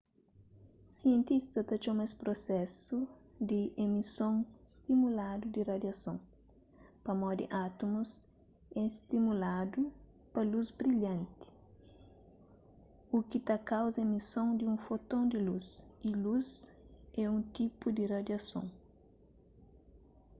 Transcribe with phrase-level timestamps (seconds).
[0.99, 2.97] sientistas ta txoma es prusesu
[3.49, 4.35] di emison
[4.75, 6.17] stimuladu di radiason
[7.05, 8.11] pamodi átumus
[8.81, 9.81] é stimuladu
[10.33, 11.47] pa lus brilhanti
[13.15, 15.67] u ki ta kauza emison di un foton di lus
[16.09, 16.49] y lus
[17.21, 18.65] é un tipu di radiason